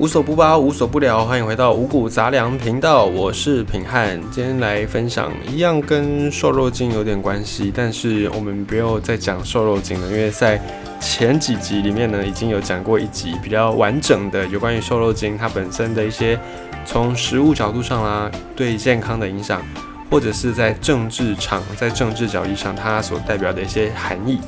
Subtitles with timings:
[0.00, 10.58] 无所不包，无所不聊，欢迎回到五谷杂粮频道，我是品汉，今天来分享一样跟瘦肉精有点关系，但是我们不要再讲瘦肉精了，因为在
[11.02, 16.40] 前几集里面呢，已经有讲过一集比较完整的有关于瘦肉精它本身的一些
[16.86, 19.62] 从食物角度上啦对健康的影响，
[20.10, 24.40] 或者是在政治场在政治角度上它所代表的一些含义。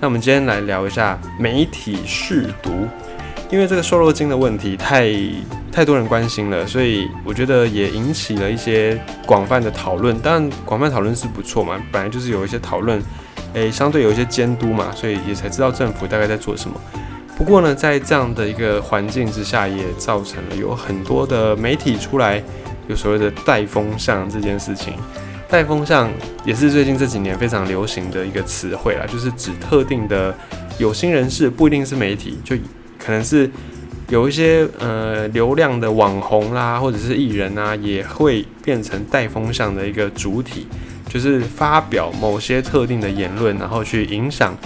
[0.00, 2.88] 那我们今天来聊一下媒体试毒。
[3.50, 5.12] 因为这个瘦肉精的问题太
[5.70, 10.18] 太多人关心了，所以我觉得也引起了一些广泛的讨论。
[10.18, 13.00] 当然，广泛讨论是不错嘛，本来就是有一些讨论，
[13.52, 16.80] 诶，相对有一些监督嘛，所以也才知道政府大概在做什么。
[17.36, 22.42] 不过呢，在这样的一个环境之下，也造成了有很多的媒体出来
[22.88, 24.94] 有所谓的带风向这件事情。
[25.48, 26.10] 带风向
[26.44, 30.34] 也是最近这几年非常流行的一个词汇啦，就是指特定的
[30.78, 32.56] 有心人士，不一定是媒体，就。
[33.04, 33.50] 可能是
[34.08, 40.66] 有一些呃流量的网红啦，或者是艺人啊，也会变成带风向的一个主体，
[41.08, 44.56] 就是发表某些特定的言论，然后去影响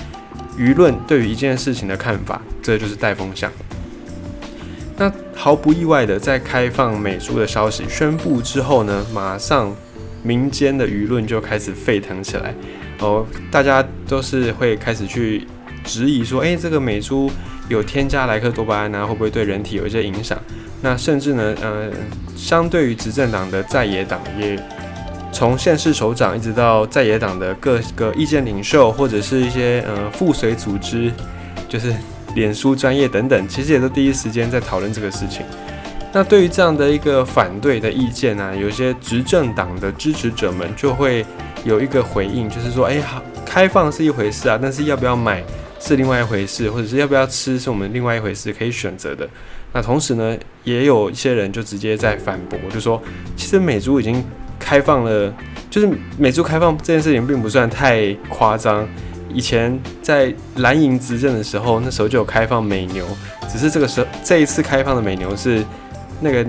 [0.57, 3.51] 舆论对于一件事情的看法，这就是带风向。
[4.97, 9.75] 那毫不意外的，在开放美猪的消息宣布之后呢，马上
[10.23, 12.55] 民间的舆论就开始沸腾起来，
[12.99, 15.47] 哦，大家都是会开始去
[15.85, 17.31] 质疑说，诶，这个美猪。
[17.69, 20.39] 有添加莱克多巴胺啊，会不会对人体有一些影响？
[20.81, 21.91] 那甚至呢，呃，
[22.37, 24.59] 相对于执政党的在野党，也
[25.33, 31.13] 从县市首长一直到在野党的各个意见领袖，或者是一些呃附随组织，
[31.69, 31.93] 就是
[32.35, 35.45] 脸书专业等等，其实也都第一时间在讨论这个事情。
[36.13, 41.27] 那对于这样的一个反对的意见呢，有些执政党的支持者们就会
[41.65, 45.43] 有一个回应，就是说，哎，好，开放是一回事啊，但是要不要买？
[45.81, 49.29] 是另外一回事，或者是要不要吃是我们另外一回事可以选择的。
[49.73, 53.01] 那同时呢，也有一些人就直接在反驳，就说
[53.37, 54.25] 其实美猪已经
[54.59, 55.33] 开放了，
[55.71, 58.89] 就是美猪开放这件事情并不算太夸张。
[59.33, 63.07] 以前在蓝营执政的时候，那时候就有开放美牛，
[63.53, 65.63] 只是这个时候这一次开放的美牛是
[66.21, 66.45] 那个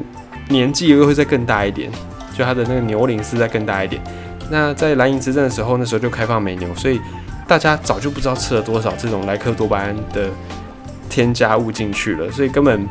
[0.47, 1.91] 年纪又会再更大一点，
[2.33, 4.01] 就它的那个牛龄是再更大一点。
[4.49, 6.99] 那在蓝营执政的时候，那时候就开放美牛，所以。
[7.49, 10.29] 大家早就不知道吃了多少这种莱克多巴胺的
[11.09, 12.87] 添加物进去了，所以根本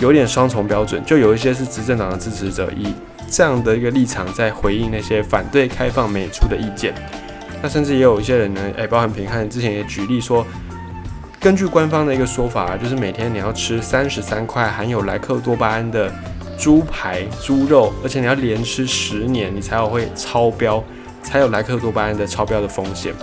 [0.00, 1.02] 有点双重标准。
[1.06, 2.92] 就有一些是执政党的支持者，以
[3.30, 6.92] 这样的一个立场在回应那些反对开放美出的意见。
[7.62, 10.46] 那甚至也有一些人呢，诶，包含平汉之前也举例说，
[11.40, 16.12] 根据官方的一个说法，就是每天你要吃三十三块含有莱克多巴胺的
[16.58, 20.84] 猪排、猪肉，而且你要连吃十年，你才有会超标，
[21.22, 23.14] 才有莱克多巴胺的超标的风险。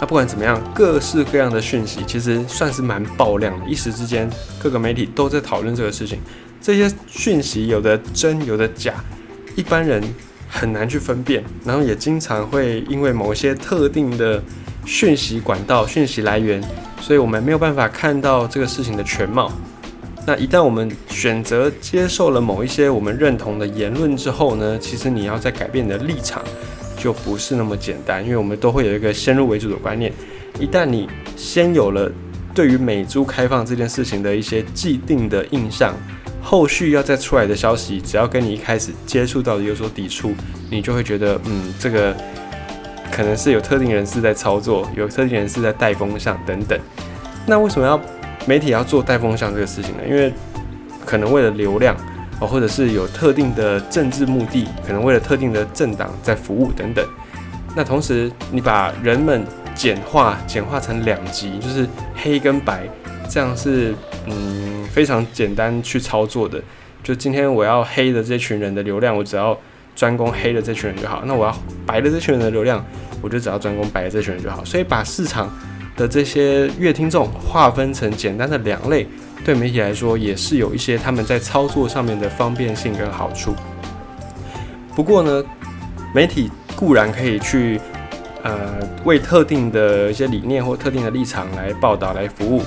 [0.00, 4.30] 那不管怎么样，各式各样的讯息其实算是蛮爆量的，一时之间
[4.62, 6.20] 各个媒体都在讨论这个事情。
[6.60, 8.94] 这些讯息有的真，有的假，
[9.56, 10.02] 一般人
[10.48, 14.40] 很难去分辨，然后也经常会因为某些特定的
[14.84, 16.62] 讯息管道、讯息来源，
[17.00, 19.50] 所以我们没有办法看到这个事情的全貌。
[20.26, 26.42] 那一旦我们选择接受了某一些我们认同的言论之后呢，其实你要再改变你的立场。
[26.98, 30.12] 就不是那么简单，因为我们都会有一个先入为主的观念。
[30.58, 32.10] 一旦你先有了
[32.52, 35.94] 对于美猪开放这件事情的一些既定的印象，
[36.42, 40.34] 后续要再出来的消息，只要跟你一开始接触到的有所抵触，
[40.68, 42.14] 你就会觉得，嗯，这个
[43.10, 46.78] 可能是有特定人士在操作，有特定人士在带风向等等。
[47.46, 47.98] 那为什么要
[48.44, 50.02] 媒体要做带风向这个事情呢？
[50.08, 50.32] 因为
[51.06, 51.96] 可能为了流量。
[52.40, 57.04] 哦，或者是有特定的政治目的，可能为了特定的政党在服务等等。
[57.74, 59.44] 那同时，你把人们
[59.74, 62.88] 简化简化成两极，就是黑跟白，
[63.28, 63.94] 这样是
[64.26, 66.62] 嗯非常简单去操作的。
[67.02, 69.56] 就今天我要黑的这群人的流量，我只要
[69.96, 71.22] 专攻黑的这群人就好。
[71.26, 72.84] 那我要白的这群人的流量，
[73.20, 74.64] 我就只要专攻白的这群人就好。
[74.64, 75.50] 所以把市场
[75.96, 79.06] 的这些乐听众划分成简单的两类。
[79.44, 83.54] 对媒体来说，也是有一些他们在操作上面的方便性跟好处。
[84.94, 85.42] 不过呢，
[86.14, 87.80] 媒体固然可以去
[88.42, 92.62] 呃为特定的一些理念或特定的立场来报道、来服务，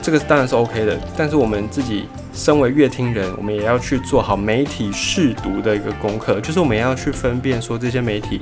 [0.00, 0.98] 这个当然是 OK 的。
[1.16, 8.40] 但是我们自己身为乐听人，我们也要去做好媒体试读的一个功课，就是我们要去分辨说这些媒体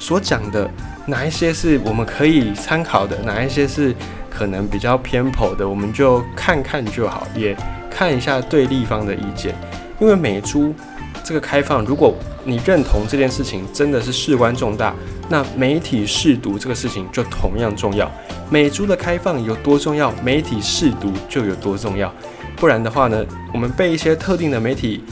[0.00, 0.68] 所讲的
[1.06, 3.94] 哪一些是我们可以参考的，哪一些是。
[4.32, 7.54] 可能比较偏颇的，我们就看看就好，也
[7.90, 9.54] 看一下对立方的意见。
[9.98, 10.72] 因为美猪
[11.22, 14.94] 这个开放，如果你认同这件事情真的是事关重大，
[15.28, 18.10] 那媒体试读这个事情就同样重要。
[18.48, 22.10] 美猪的开放有多重要，媒体试读就有多重要。
[22.56, 25.04] 不然的话呢，我们被一些特定的媒体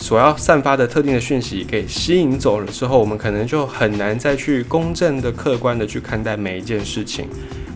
[0.00, 7.28] 所要散发的特定的讯息给吸引走了之后，我们可能就很难再去公正的、客观的去看待每一件事情。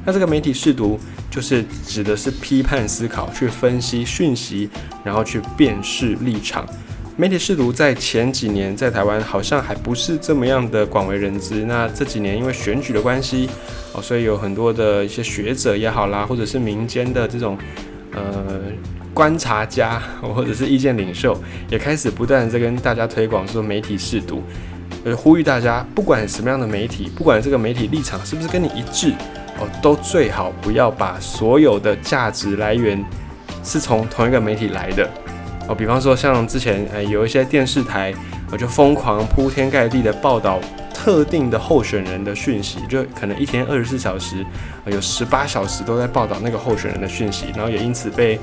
[0.06, 0.98] 那这个媒体试读
[1.30, 4.70] 就是指的是批判思考，去分析讯息，
[5.04, 6.66] 然后去辨识立场。
[7.16, 11.64] 媒体试读在前几年在台湾好像还不是这么样的广为人知。
[11.66, 13.48] 那这几年因为选举的关系
[13.92, 17.58] 哦，所以有很多的一些学者也好啦，或者是民间的这种
[18.12, 18.22] 呃
[19.14, 21.38] 观察家或者是意见领袖，
[21.68, 24.42] 也开始不断在跟大家推广说媒体试读，
[25.04, 29.12] 呃，呼吁大家不管什么样的媒体，不管这个媒体立场是不是跟你一致
[29.58, 33.04] 哦，都最好不要把所有的价值来源
[33.62, 35.08] 是从同一个媒体来的。
[35.68, 38.12] 哦，比方说像之前，呃，有一些电视台，
[38.50, 40.58] 我就疯狂铺天盖地的报道
[40.92, 44.44] 特定的候选人的讯息，就可能一天二十四小时，
[44.86, 48.40] 有十八小时都在报道那个候选人的讯息，然后也因此被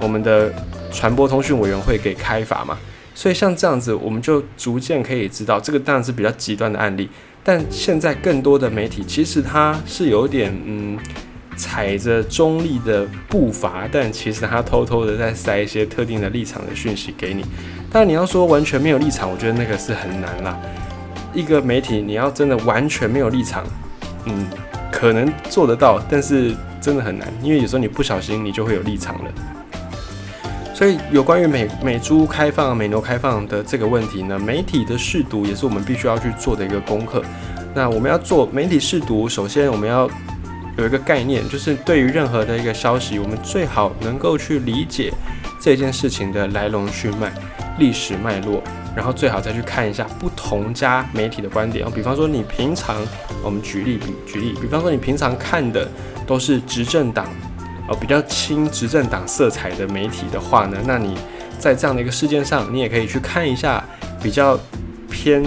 [0.00, 0.52] 我们的
[0.92, 2.78] 传播通讯委员会给开罚嘛。
[3.14, 7.08] 所以像这样子，我们就逐渐可以知道，这个当然是比较极端的案例，
[7.42, 10.98] 但现在更多的媒体其实它是有点，嗯。
[11.56, 17.44] 踩着中立的步伐，但其实他偷偷的在塞一些特定的立场的讯息给你。
[17.88, 20.58] 但你要说完全没有立场，我觉得那个是很难啦。
[21.32, 23.64] 一个媒体你要真的完全没有立场，
[24.24, 24.48] 嗯，
[24.90, 29.30] 可能做得到，但是真的很难，因为有时候你不小心你就会有立场了。
[30.74, 37.22] 所以有关于美美猪开放、美牛开放的这个问题呢，媒体的试读也是我们必须要去做的一个功课。
[37.74, 40.10] 那我们要做媒体试读，首先我们要。
[40.76, 45.12] 有一个概念，就是对于任何的一个消息，我们最好能够去理解
[45.60, 47.32] 这件事情的来龙去脉、
[47.78, 48.60] 历史脉络，
[48.92, 51.88] 然后最好再去看一下不同家媒体的观点。
[51.92, 52.96] 比方说，你平常
[53.40, 55.88] 我们举例比举例，比方说你平常看的
[56.26, 57.28] 都是执政党，
[57.94, 61.16] 比较亲执政党色彩的媒体的话呢，那你
[61.58, 63.82] 在这样的一个事件上，你也可以去看一下
[64.22, 64.58] 比较
[65.10, 65.44] 偏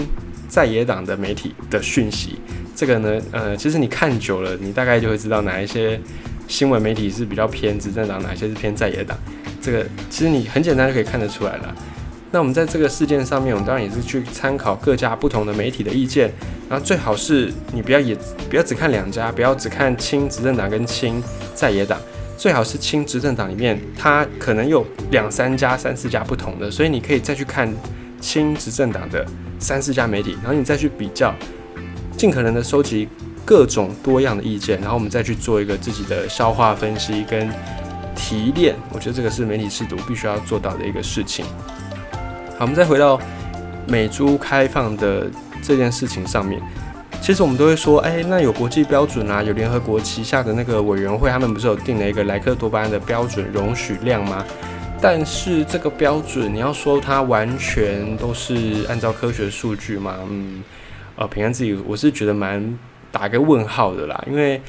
[0.48, 2.38] 在野党的媒体的讯息。
[2.74, 6.00] 这个呢，呃，其实你看久了，你大概就会知道哪一些
[6.46, 9.18] 新闻媒体是比较偏执政党，哪些是偏在野党。
[9.60, 11.74] 这个其实你很简单就可以看得出来了。
[12.30, 16.30] 那我们在这个事件上面，我们当然也是去参考各家不同的媒体的意见，
[16.68, 18.14] 然后最好是你不要也
[18.50, 21.22] 不要只看两家，不要只看亲执政党跟亲
[21.54, 21.98] 在野党，
[22.38, 27.70] 最好是亲执政党里面它可能有两三家、三四家不同的，所以你可以再去看
[28.20, 29.26] 亲执政党的
[29.58, 31.34] 三四家媒体，然后你再去比较。
[32.16, 33.08] 尽可能的收集
[33.44, 37.48] 各种多样的意见，然后我们再去做一个自己的消化分析跟
[38.16, 38.74] 提炼。
[38.92, 41.44] 我觉得这个是媒体试读必须要做到的一个事情。
[42.58, 43.20] 好，我们再回到
[43.86, 45.30] 美猪开放的
[45.62, 46.60] 这件事情上面，
[47.20, 54.44] 其实我们都会说，哎，那有国际标准啊，有联合国旗下的那个委员会，他们不是有定了一个莱克多巴胺的标准容许量吗？
[55.00, 60.16] 但是这个标准，你要说它完全都是按照科学数据吗？
[60.30, 60.62] 嗯。
[61.20, 62.78] 呃，平安自己，我是觉得蛮
[63.10, 64.62] 打个问号的啦，因为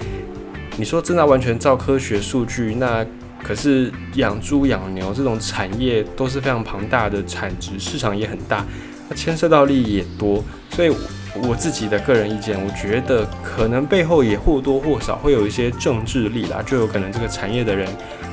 [0.78, 3.06] 你说真的完全照科学数据，那
[3.44, 8.66] 可是养猪养牛这种产业都是非常庞大的产值，市场也很大，
[9.07, 10.92] 它牵涉到利益也多，所以
[11.36, 17.88] 我自己的个人意见，我觉得可能背后也或多或少会有一些政治力啦，就有可能这个产业的人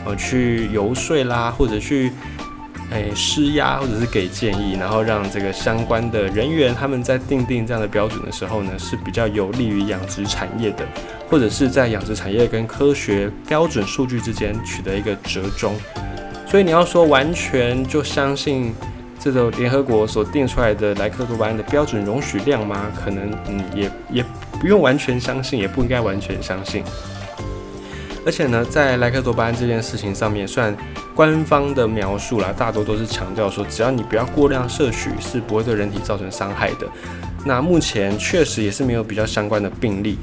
[0.05, 2.13] 呃去游说啦，或者去。
[2.93, 10.87] 诶，施压或者是给建议，然后让这个相关的人员他们在定定这样的标准的时候呢，是比较有利于养殖产业的，
[11.29, 15.75] 或者是在养殖产业跟科学标准数据之间取得一个折中。
[16.47, 18.73] 所以你要说完全就相信
[19.33, 22.87] 这种联合国所定出来的莱克多巴胺的标准容许量吗？
[22.95, 24.25] 可能嗯，也也
[24.61, 26.85] 不用完全相信，也不应该完全相信。
[28.25, 30.77] 而且呢，在莱克多巴胺这件事情上面，虽然
[31.13, 36.87] 官方的描述啦，大多都是强调说，只要你不要过量摄取，是不会对人体造成伤害的。
[37.45, 40.17] 那目前确实也是没有比较相关的病例。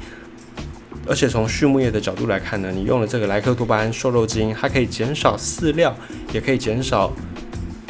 [1.06, 5.94] 而且从畜牧业的角度来看呢，你用了这个莱克多巴胺瘦肉精，它可以减少饲料，
[6.32, 7.12] 也可以减少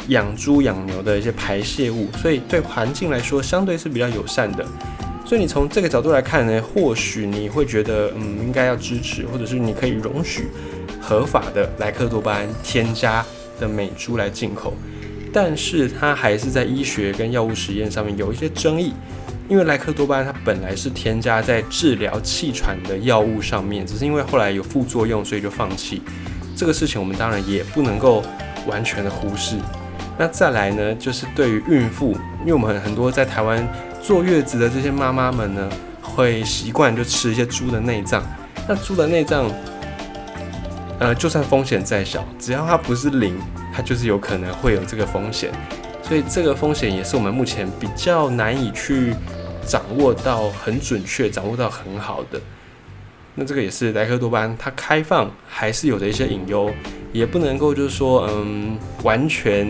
[0.07, 4.65] 养猪养牛的一些排泄物，所以对环境来说相对是比较友善的。
[5.25, 10.49] 所以你从这个角度来看呢，或许你会觉得，嗯，应该要支持，或者是你可以容许
[11.01, 13.25] 合法的莱克多巴胺添加
[13.59, 14.73] 的美猪来进口，
[15.33, 18.93] 但是它还是在医学跟药物实验上面有一些争议，
[19.49, 26.03] 因为莱克多巴胺它本来是添加在治疗气喘的药物上面，只是因为后来有副作用，所以就放弃。
[26.55, 28.23] 这个事情我们当然也不能够
[28.67, 29.55] 完全的忽视。
[30.17, 33.67] 那再来呢，就是对于孕妇，因为我们很多在台湾
[34.01, 35.69] 坐月子的这些妈妈们呢，
[36.01, 38.23] 会习惯就吃一些猪的内脏。
[38.67, 39.51] 那猪的内脏，
[40.99, 43.37] 呃，就算风险再小，只要它不是零，
[43.73, 45.51] 它就是有可能会有这个风险。
[46.01, 49.13] 所以这个风险也是我们目前比较难以去
[49.65, 52.39] 掌握到很准确、掌握到很好的。
[53.33, 56.71] 那这个也是莱克多巴胺，它开放还是有的一些隐忧，
[57.11, 59.69] 也不能够就是说，嗯，完全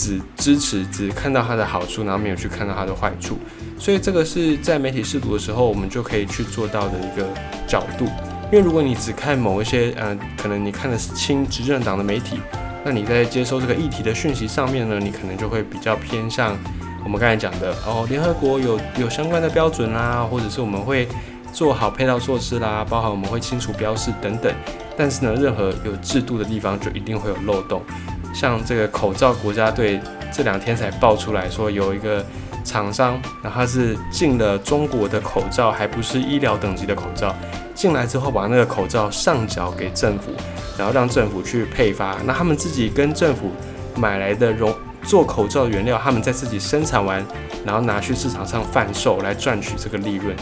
[0.00, 3.36] 只支持、只看到它的好处，然后没有去看到它的坏处。
[3.78, 7.28] 所以这个是在媒体试读的时候，我们就可以去做到的一个
[7.66, 8.06] 角度。
[8.50, 12.40] 因为如果你只看某一些，嗯，可能你看的是亲执政党的媒体，
[12.82, 16.56] 那你在接收这个议题的讯息上面呢，你可能就会比较偏向
[17.04, 21.06] 我们刚才讲的哦，联合国有有相关的标准啦，或者是我们会。
[21.52, 24.54] 做好配套措施啦，包含我们会清除标示等等。
[24.96, 27.82] 但是呢，任何有制度的地方就一定会有漏洞。
[28.32, 30.00] 像这个口罩国家队
[30.32, 32.24] 这两天才爆出来说，有一个
[32.64, 37.34] 厂商，然后他是进了中国的口罩，还不是医疗等级的口罩，
[37.74, 40.30] 进来之后把那个口罩上缴给政府，
[40.78, 42.16] 然后让政府去配发。
[42.24, 43.50] 那他们自己跟政府
[43.96, 47.24] 买来的容做口罩原料，他们在自己生产完，
[47.64, 50.36] 然后拿去市场上贩售来赚取这个利润。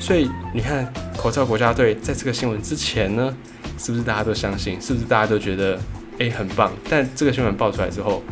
[0.00, 3.34] 所以你看，口罩国家队在这个新闻之前呢，
[3.78, 4.80] 是不是大家都相信？
[4.80, 5.78] 是不是大家都觉得
[6.18, 6.72] 诶很棒？
[6.88, 8.22] 但这个新闻爆出来之后，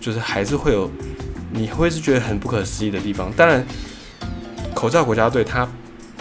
[0.00, 0.90] 就是还是会有
[1.52, 3.32] 你会是觉得很不可思议的地方。
[3.36, 3.64] 当然，
[4.74, 5.68] 口罩国家队它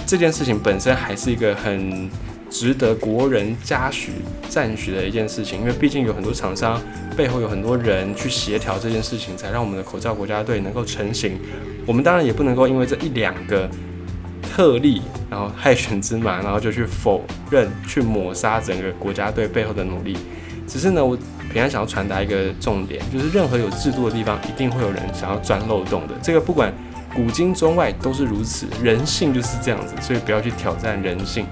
[0.06, 2.10] 这件事情本身还是一个很
[2.50, 4.12] 值得国人嘉许
[4.50, 6.82] 赞许的一件事情，因为毕竟有很多厂商
[7.16, 11.40] 背后有很多人去协调这件事情，才让我们的口罩国家队能够成型。
[11.86, 13.70] 我们当然也不能够因为这一两个。
[14.56, 20.16] 特例，然后害群之马，然后就去否认、去抹杀整个国家队背后的努力。
[20.68, 21.16] 只是呢，我
[21.52, 26.14] 平常想要传达一个重点，就是任何有制度的地方，一定会有人想要钻漏洞的。
[26.22, 26.74] 这个不管
[27.16, 31.46] 古今中外都是如此，人性就是这样子，所以不要去挑战人性。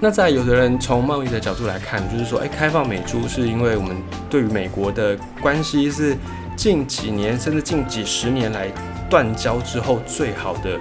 [0.00, 3.96] 那在有的人从贸易的角度来看，就是说，哎，开放美猪是因为我们
[4.30, 6.16] 对于美国的关系是
[6.54, 8.68] 近几年甚至近几十年来
[9.10, 10.78] 断交之后最好的。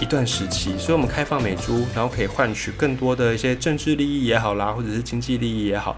[0.00, 5.96] 一段时期，所以我们开放美猪，然后可以换取更多的一些政治利益也好啦，或者是经济利益也好，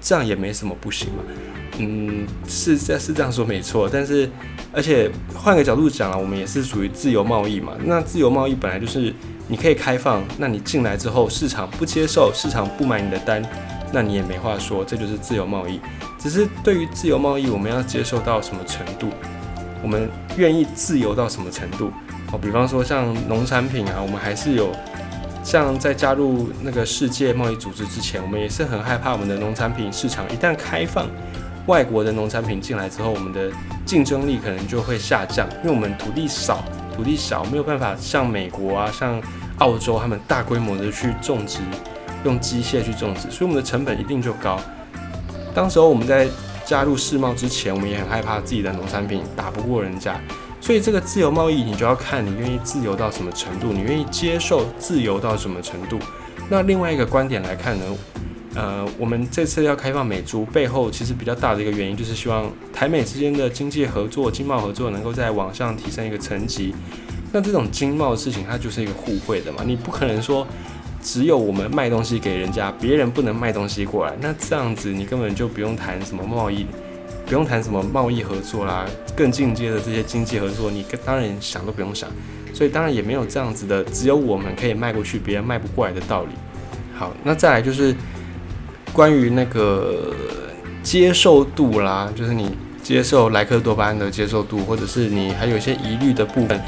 [0.00, 1.22] 这样也没什么不行嘛。
[1.78, 4.28] 嗯，是这是这样说没错，但是
[4.72, 7.72] 而且换个角度讲啊，我们也是属于自由贸易嘛。
[7.84, 9.14] 那自由贸易本来就是
[9.46, 13.42] 你可以开放，那你进来之后市场不接受，市场不买你的单，
[13.92, 15.78] 那你也没话说，这就是自由贸易。
[16.18, 19.10] 只是对于自由贸易，我们要接受到什么程度，
[19.82, 21.92] 我们愿意自由到什么程度？
[22.32, 24.72] 哦，比方说像农产品啊，我们还是有
[25.44, 31.06] 像在加入那个世界贸易组织之前，我们也是很害怕我们的农产品市场一旦开放，
[31.66, 33.50] 外国的农产品进来之后，我们的
[33.84, 36.64] 竞争力可能就会下降，因为我们土地少，
[36.96, 39.22] 土地小，没有办法像美国啊、像
[39.58, 41.60] 澳洲他们大规模的去种植，
[42.24, 44.58] 用机械去种植，所以我们的成本一定就高。
[45.54, 46.26] 当时候我们在
[46.64, 50.20] 加入世贸之前，我们也很害怕自己的农产品打不过人家。
[50.66, 55.96] 所以这个自由贸易，你就要看你愿意自由到什么程度，你愿意接受自由到什么程度。
[56.50, 57.84] 那另外一个观点来看呢，
[58.56, 66.74] 呃，我们这次要开放美猪背后，其实比较大的一个原因，就是希望台美之间的经济合作、经贸合作能够在往上提升一个层级。
[67.30, 70.44] 那这种经贸的事情，它就是一个互惠的嘛，你不可能说
[71.00, 76.66] 只有我们卖东西给人家，别人不能卖东西过来，那这样子你根本就不用谈什么贸易。
[77.26, 82.08] 不用谈什么贸易合作啦，更进阶的这些经济合作，你当然想都不用想，
[82.54, 86.28] 所以当然也没有这样子的，只有我们可以卖过去，别人卖不过来的道理。
[86.94, 87.94] 好，那再来就是
[88.92, 90.14] 关于那个
[90.84, 96.60] 接受度啦，就是你接受莱克多巴胺的接受度，或者是你还有一些疑虑的部分，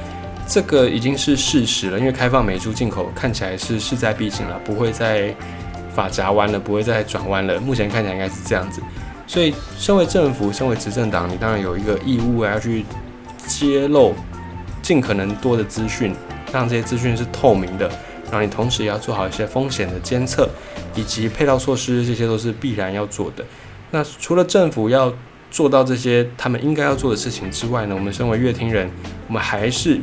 [0.48, 5.32] 这个已经是事实了，因为开放美猪进口看起来是势在必行了，不会再
[5.94, 8.82] 法夹弯了，不会再转弯了，目前看起来应该是这样子。
[9.28, 12.84] 所以，身为政府，身为执政党，你当然有一个义务要去
[13.46, 14.14] 揭露
[14.80, 16.14] 尽可能多的资讯，
[16.50, 17.86] 让这些资讯是透明的。
[18.30, 20.48] 然后你同时也要做好一些风险的监测，
[20.94, 23.44] 以及配套措施，这些都是必然要做的。
[23.90, 25.12] 那除了政府要
[25.50, 28.90] 做到这些他们应该要做的事情之外呢，我们身为乐听人，
[29.26, 30.00] 我们还是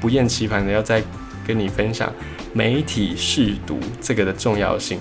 [0.00, 1.02] 不厌其烦的要再
[1.46, 2.12] 跟你分享
[2.52, 4.98] 媒体试读这个的重要性。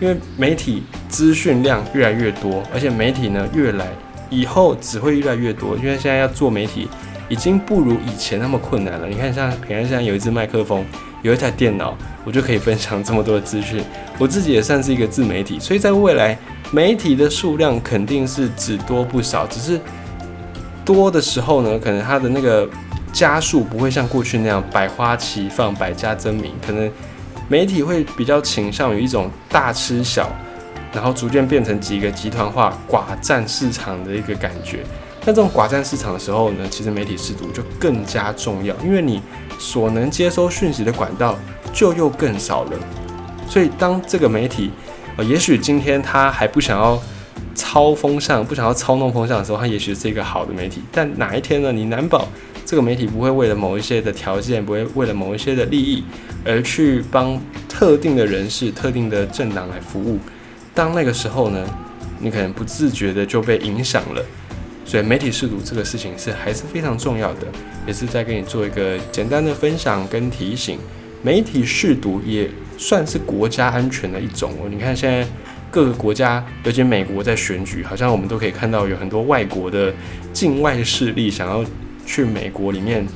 [0.00, 3.86] 因为媒体资讯量越来越多，而且媒体呢越来
[4.30, 5.76] 以后只会越来越多。
[5.76, 6.88] 因为现在要做媒体
[7.28, 9.06] 已经不如以前那么困难了。
[9.06, 10.84] 你看，像平安现在有一支麦克风，
[11.22, 13.84] 有一台电脑，我就可以分享这么多的资讯。
[14.18, 16.36] 我自己也算是一个自媒体，所以在未来，
[16.72, 19.46] 媒体的数量肯定是只多不少。
[19.46, 19.78] 只是
[20.84, 22.68] 多的时候呢，可能它的那个
[23.12, 26.52] 加速不会像过去那样百花齐放、百家争鸣。
[26.66, 26.90] 可能
[27.50, 30.30] 媒体会比较倾向于一种大吃小，
[30.92, 34.84] 然后逐渐变成几个集团化、寡占市场的一个感觉。
[35.26, 39.20] 那这种寡占市场的时候呢，其实媒体试读就更加重要，因为你
[39.58, 41.36] 所能接收讯息的管道
[41.72, 42.70] 就又更少了。
[43.48, 44.70] 所以当这个媒体，
[45.16, 46.96] 呃，也许今天他还不想要
[47.56, 50.84] 操风向，不想要操弄风向的时候，他也许是一个好的媒体。
[50.92, 52.28] 但哪一天呢，你难保
[52.70, 56.04] 这个媒体不会为了某一些的条件，不会为了某一些的利益
[56.44, 57.36] 而去帮
[57.68, 60.20] 特定的人士、特定的政党来服务。
[60.72, 61.66] 当那个时候呢，
[62.20, 64.24] 你可能不自觉的就被影响了。
[64.84, 67.48] 所以媒体试读这个事情是还是非常重要的，
[67.88, 70.78] 也是在给你做一个简单的分享跟提醒。
[71.24, 72.48] 媒体试读也
[72.78, 74.68] 算是国家安全的一种哦。
[74.70, 75.28] 你看现在
[75.72, 79.92] 各个国家，尤其美国在选举，好像我们都可以看到有很多外国的
[80.32, 81.64] 境外势力想要
[82.10, 83.06] 去美国里面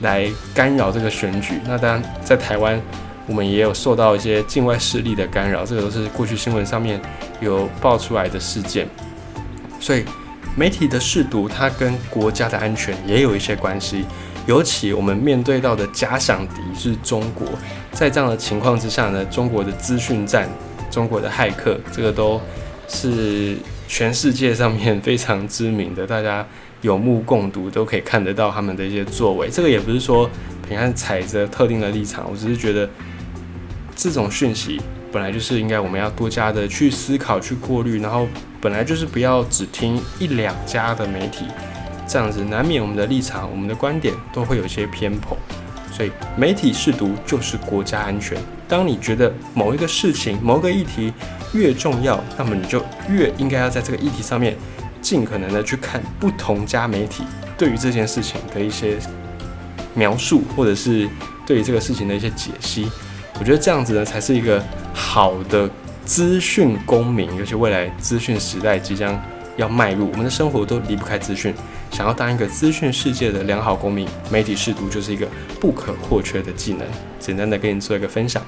[0.00, 1.54] 来干扰这个选举。
[1.66, 2.80] 那当然在台湾，
[3.26, 7.00] 我们也有受到一些境外势力的干扰，这个都是过去新闻上面
[7.40, 8.86] 有爆出来的事件。
[9.80, 10.04] 所以。
[10.56, 14.04] 媒体的试读，它跟国家的安全也有一些关系。
[14.44, 17.46] 尤其我们面对到的假想敌是中国，
[17.92, 20.48] 在这样的情况之下呢，中国的资讯战、
[20.90, 22.40] 中国的骇客，这个都
[22.88, 26.44] 是全世界上面非常知名的，大家
[26.82, 29.48] 有目共睹，都可以看得到他们的一些作为。
[29.50, 30.28] 这个也不是说
[30.68, 32.88] 平安踩着特定的立场，我只是觉得
[33.96, 34.80] 这种讯息。
[35.10, 38.28] 本来就是应该我们要多加的去思考、去过滤，然后
[38.60, 41.46] 本来就是不要只听一两家的媒体，
[42.06, 45.34] 这样子难免我们的立场、我们的观点都会有些偏颇。
[45.90, 48.38] 所以媒体试读就是国家安全。
[48.68, 51.10] 当你觉得某一个事情、某个议题
[51.54, 54.54] 越重要，那么你就越应该要在这个议题上面
[55.00, 57.24] 尽可能的去看不同家媒体
[57.56, 58.96] 对于这件事情的一些
[59.94, 61.08] 描述，或者是
[61.46, 62.90] 对于这个事情的一些解析。
[63.40, 64.62] 我觉得这样子呢，才是一个
[64.92, 65.68] 好的
[66.04, 67.34] 资讯公民。
[67.36, 69.20] 尤其未来资讯时代即将
[69.56, 71.54] 要迈入，我们的生活都离不开资讯。
[71.90, 75.26] 想要当一个资讯世界的良好公民，媒体试读就是一个
[75.60, 76.86] 不可或缺的技能。
[77.18, 78.42] 简单的跟你做一个分享。